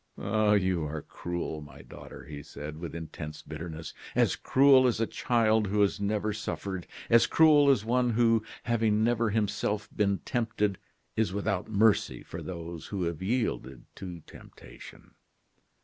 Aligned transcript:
"Ah! 0.17 0.53
you 0.53 0.83
are 0.83 1.03
cruel, 1.03 1.61
my 1.61 1.83
daughter," 1.83 2.25
he 2.25 2.41
said, 2.41 2.77
with 2.79 2.95
intense 2.95 3.43
bitterness; 3.43 3.93
"as 4.15 4.35
cruel 4.35 4.87
as 4.87 4.99
a 4.99 5.05
child 5.05 5.67
who 5.67 5.79
has 5.81 5.99
never 5.99 6.33
suffered 6.33 6.87
as 7.07 7.27
cruel 7.27 7.69
as 7.69 7.85
one 7.85 8.09
who, 8.09 8.43
having 8.63 9.03
never 9.03 9.29
himself 9.29 9.87
been 9.95 10.17
tempted, 10.25 10.79
is 11.15 11.33
without 11.33 11.69
mercy 11.69 12.23
for 12.23 12.41
those 12.41 12.87
who 12.87 13.03
have 13.03 13.21
yielded 13.21 13.85
to 13.93 14.21
temptation. 14.21 15.11